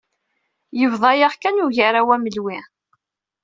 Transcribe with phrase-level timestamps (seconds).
[0.79, 2.59] Yebḍa-aɣ kan Ugaraw Amelwi.